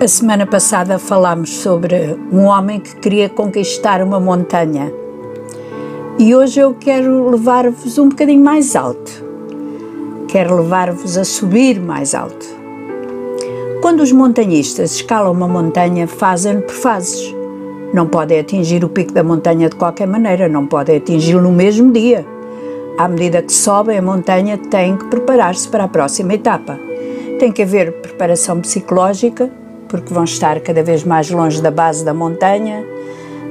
[0.00, 4.92] A semana passada falámos sobre um homem que queria conquistar uma montanha.
[6.18, 9.24] E hoje eu quero levar-vos um bocadinho mais alto.
[10.26, 12.44] Quero levar-vos a subir mais alto.
[13.80, 17.32] Quando os montanhistas escalam uma montanha, fazem por fases.
[17.94, 21.92] Não podem atingir o pico da montanha de qualquer maneira, não podem atingi-lo no mesmo
[21.92, 22.26] dia.
[22.98, 26.78] À medida que sobem a montanha, têm que preparar-se para a próxima etapa.
[27.38, 29.50] Tem que haver preparação psicológica,
[29.94, 32.84] porque vão estar cada vez mais longe da base da montanha,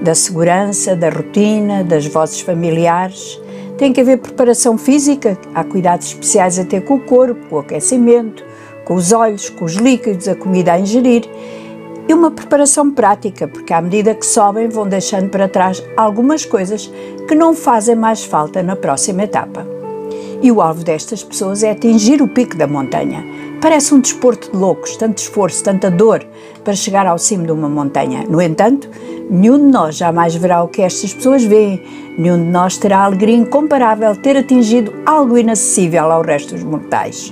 [0.02, 3.39] da segurança, da rotina, das vozes familiares.
[3.77, 7.59] Tem que haver preparação física, há cuidados especiais a ter com o corpo, com o
[7.59, 8.43] aquecimento,
[8.83, 11.23] com os olhos, com os líquidos, a comida a ingerir
[12.09, 16.91] e uma preparação prática, porque à medida que sobem vão deixando para trás algumas coisas
[17.25, 19.66] que não fazem mais falta na próxima etapa.
[20.43, 23.23] E o alvo destas pessoas é atingir o pico da montanha,
[23.63, 26.22] Parece um desporto de loucos, tanto esforço, tanta dor
[26.66, 28.25] para chegar ao cimo de uma montanha.
[28.30, 28.89] No entanto,
[29.30, 31.81] nenhum de nós jamais verá o que estas pessoas veem,
[32.17, 36.64] nenhum de nós terá a alegria incomparável de ter atingido algo inacessível ao resto dos
[36.66, 37.31] mortais.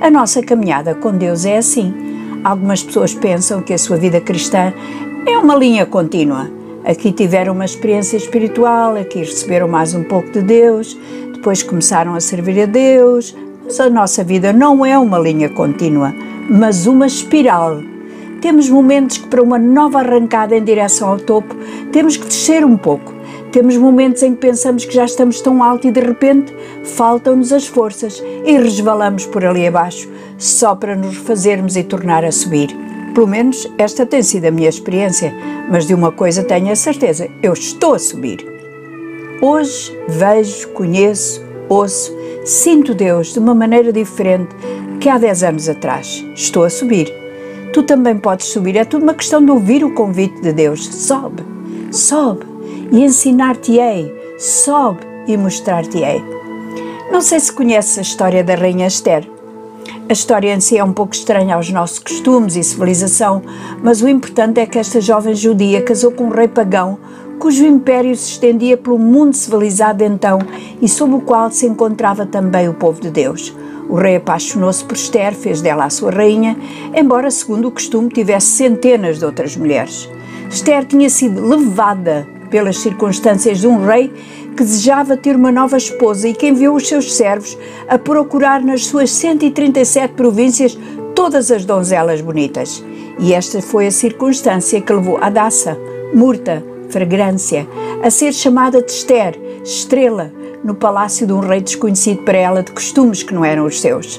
[0.00, 1.94] A nossa caminhada com Deus é assim.
[2.42, 4.74] Algumas pessoas pensam que a sua vida cristã
[5.24, 6.50] é uma linha contínua.
[6.84, 10.98] Aqui tiveram uma experiência espiritual, aqui receberam mais um pouco de Deus,
[11.46, 16.12] depois começaram a servir a Deus, mas a nossa vida não é uma linha contínua,
[16.50, 17.80] mas uma espiral.
[18.40, 21.54] Temos momentos que, para uma nova arrancada em direção ao topo,
[21.92, 23.14] temos que descer um pouco.
[23.52, 27.68] Temos momentos em que pensamos que já estamos tão alto e de repente faltam-nos as
[27.68, 32.76] forças e resvalamos por ali abaixo, só para nos refazermos e tornar a subir.
[33.14, 35.32] Pelo menos esta tem sido a minha experiência,
[35.70, 38.55] mas de uma coisa tenho a certeza: eu estou a subir.
[39.40, 44.54] Hoje vejo, conheço, ouço Sinto Deus de uma maneira diferente
[45.00, 46.24] que há 10 anos atrás.
[46.34, 47.12] Estou a subir.
[47.72, 48.76] Tu também podes subir.
[48.76, 50.86] É tudo uma questão de ouvir o convite de Deus.
[50.86, 51.42] Sobe,
[51.90, 52.46] sobe
[52.92, 54.14] e ensinar-te-ei.
[54.38, 56.22] Sobe e mostrar-te-ei.
[57.10, 59.28] Não sei se conheces a história da Rainha Esther.
[60.08, 63.42] A história em si é um pouco estranha aos nossos costumes e civilização,
[63.82, 66.96] mas o importante é que esta jovem judia casou com um rei pagão
[67.38, 70.38] cujo império se estendia pelo mundo civilizado então
[70.80, 73.54] e sob o qual se encontrava também o povo de Deus.
[73.88, 76.56] O rei apaixonou-se por Esther, fez dela a sua rainha,
[76.94, 80.08] embora, segundo o costume, tivesse centenas de outras mulheres.
[80.50, 84.12] Esther tinha sido levada pelas circunstâncias de um rei
[84.56, 87.56] que desejava ter uma nova esposa e que enviou os seus servos
[87.88, 90.78] a procurar nas suas 137 províncias
[91.14, 92.82] todas as donzelas bonitas.
[93.18, 95.78] E esta foi a circunstância que levou Adassa,
[96.12, 96.64] Murta,
[96.96, 97.68] fragrância,
[98.02, 100.32] a ser chamada de Esther, estrela,
[100.64, 104.18] no palácio de um rei desconhecido para ela de costumes que não eram os seus.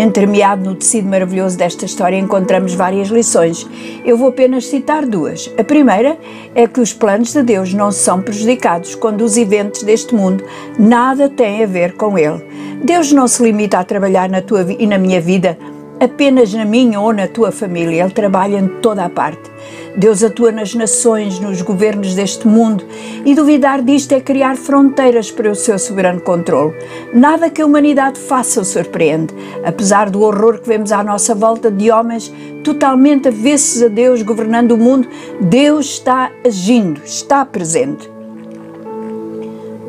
[0.00, 3.64] Entremeado no tecido maravilhoso desta história encontramos várias lições.
[4.04, 5.48] Eu vou apenas citar duas.
[5.56, 6.18] A primeira
[6.56, 10.42] é que os planos de Deus não são prejudicados quando os eventos deste mundo
[10.76, 12.42] nada têm a ver com Ele.
[12.82, 15.56] Deus não se limita a trabalhar na tua e na minha vida
[16.02, 19.52] apenas na minha ou na tua família, Ele trabalha em toda a parte.
[19.96, 22.84] Deus atua nas nações, nos governos deste mundo
[23.24, 26.74] e duvidar disto é criar fronteiras para o seu soberano controle.
[27.14, 29.32] Nada que a humanidade faça o surpreende,
[29.64, 32.32] apesar do horror que vemos à nossa volta de homens
[32.64, 35.06] totalmente avessos a Deus governando o mundo,
[35.40, 38.10] Deus está agindo, está presente.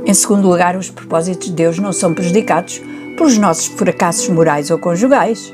[0.06, 2.82] Em segundo lugar, os propósitos de Deus não são prejudicados
[3.18, 5.54] pelos nossos fracassos morais ou conjugais.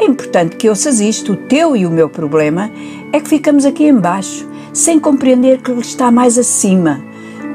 [0.00, 1.34] É importante que ouças isto.
[1.34, 2.70] O teu e o meu problema
[3.12, 7.04] é que ficamos aqui embaixo, sem compreender que Ele está mais acima.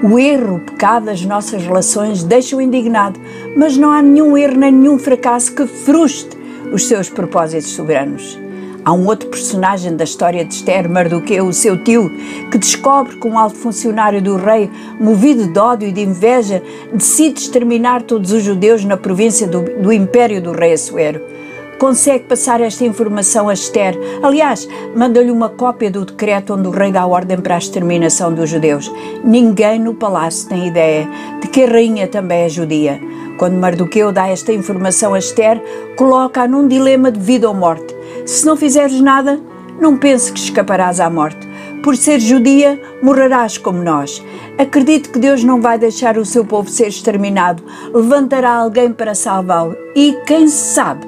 [0.04, 3.20] O erro, o pecado das nossas relações deixa-o indignado,
[3.58, 6.40] mas não há nenhum erro nem nenhum fracasso que frustre
[6.72, 8.40] os seus propósitos soberanos.
[8.84, 12.12] Há um outro personagem da história de Esther, Mardoqueu, o seu tio,
[12.52, 14.70] que descobre que um alto funcionário do rei,
[15.00, 16.62] movido de ódio e de inveja,
[16.94, 21.34] decide exterminar todos os judeus na província do, do império do rei Assuero
[21.80, 23.98] consegue passar esta informação a Esther.
[24.22, 28.50] Aliás, manda-lhe uma cópia do decreto onde o rei dá ordem para a exterminação dos
[28.50, 28.92] judeus.
[29.24, 31.08] Ninguém no palácio tem ideia
[31.42, 33.00] de que a rainha também é judia.
[33.38, 35.62] Quando Mardoqueu dá esta informação a Esther,
[35.98, 37.94] coloca-a num dilema de vida ou morte.
[38.26, 39.40] Se não fizeres nada,
[39.80, 41.46] não pense que escaparás à morte.
[41.84, 44.24] Por ser judia, morrerás como nós.
[44.58, 47.62] Acredito que Deus não vai deixar o seu povo ser exterminado.
[47.94, 49.76] Levantará alguém para salvá-lo.
[49.96, 51.06] E quem sabe,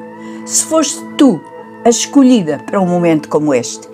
[0.47, 1.41] se foste tu
[1.83, 3.85] a escolhida para um momento como este?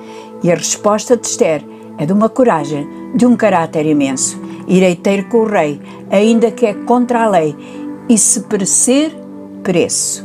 [0.43, 1.65] E a resposta de Esther
[1.97, 4.39] é de uma coragem, de um caráter imenso.
[4.67, 7.55] Irei ter com o rei, ainda que é contra a lei,
[8.07, 9.11] e se perecer,
[9.63, 10.23] pereço.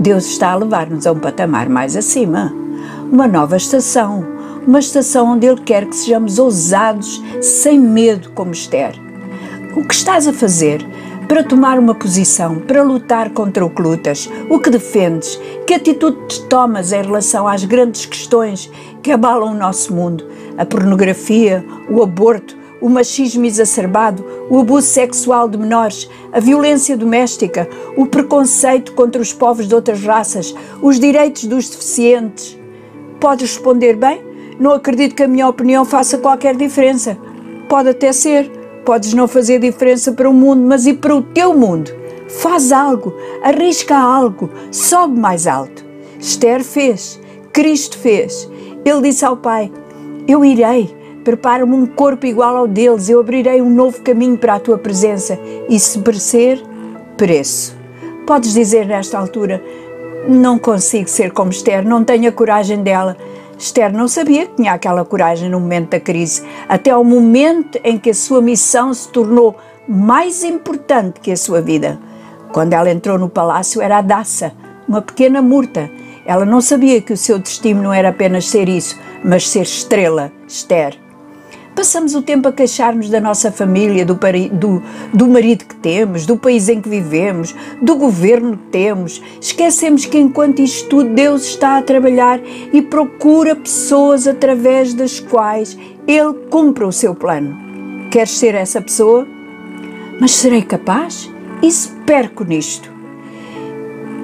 [0.00, 2.52] Deus está a levar-nos a um patamar mais acima.
[3.12, 4.26] uma nova estação,
[4.66, 8.94] uma estação onde Ele quer que sejamos ousados, sem medo, como Esther.
[9.76, 10.84] O que estás a fazer
[11.28, 16.42] para tomar uma posição, para lutar contra o que lutas, o que defendes, que atitude
[16.48, 18.70] tomas em relação às grandes questões
[19.02, 20.26] que abalam o nosso mundo,
[20.56, 27.68] a pornografia, o aborto, o machismo exacerbado, o abuso sexual de menores, a violência doméstica,
[27.96, 32.58] o preconceito contra os povos de outras raças, os direitos dos deficientes.
[33.18, 34.22] Podes responder bem?
[34.60, 37.16] Não acredito que a minha opinião faça qualquer diferença.
[37.68, 38.50] Pode até ser,
[38.84, 41.90] podes não fazer diferença para o mundo, mas e para o teu mundo?
[42.28, 45.84] Faz algo, arrisca algo, sobe mais alto.
[46.18, 47.20] Esther fez,
[47.52, 48.50] Cristo fez.
[48.84, 49.70] Ele disse ao Pai:
[50.26, 50.94] Eu irei
[51.24, 55.38] Prepara-me um corpo igual ao deles, eu abrirei um novo caminho para a tua presença.
[55.70, 56.62] E se perecer,
[57.16, 57.74] pereço.
[58.26, 59.62] Podes dizer nesta altura:
[60.28, 63.16] Não consigo ser como Esther, não tenho a coragem dela.
[63.64, 67.98] Esther não sabia que tinha aquela coragem no momento da crise, até ao momento em
[67.98, 69.56] que a sua missão se tornou
[69.88, 71.98] mais importante que a sua vida.
[72.52, 74.52] Quando ela entrou no palácio, era a Daça,
[74.86, 75.90] uma pequena murta.
[76.26, 80.30] Ela não sabia que o seu destino não era apenas ser isso, mas ser estrela,
[80.46, 81.03] Esther.
[81.84, 84.18] Passamos o tempo a queixar-nos da nossa família, do,
[84.52, 84.82] do,
[85.12, 89.22] do marido que temos, do país em que vivemos, do governo que temos.
[89.38, 92.40] Esquecemos que enquanto isto tudo, Deus está a trabalhar
[92.72, 95.76] e procura pessoas através das quais
[96.08, 97.54] Ele cumpre o seu plano.
[98.10, 99.28] Queres ser essa pessoa?
[100.18, 101.30] Mas serei capaz?
[101.62, 102.90] E se perco nisto?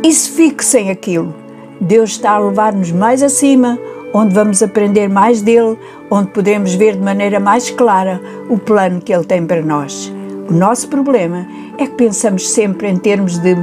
[0.03, 1.35] E se fico sem aquilo?
[1.79, 3.79] Deus está a levar-nos mais acima,
[4.12, 5.79] onde vamos aprender mais dele,
[6.11, 10.12] onde podemos ver de maneira mais clara o plano que ele tem para nós.
[10.49, 11.47] O nosso problema
[11.79, 13.57] é que pensamos sempre em termos de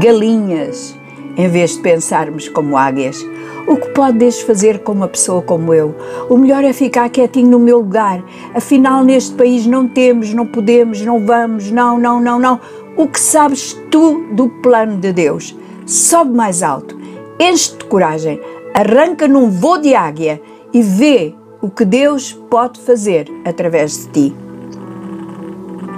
[0.00, 0.96] galinhas,
[1.36, 3.24] em vez de pensarmos como águias.
[3.66, 5.94] O que pode Deus fazer com uma pessoa como eu?
[6.28, 8.22] O melhor é ficar quietinho no meu lugar.
[8.54, 12.60] Afinal, neste país não temos, não podemos, não vamos, não, não, não, não.
[12.96, 15.56] O que sabes tu do plano de Deus?
[15.86, 16.96] Sobe mais alto,
[17.38, 18.40] enche-te de coragem,
[18.74, 20.40] arranca num voo de águia
[20.72, 24.49] e vê o que Deus pode fazer através de ti.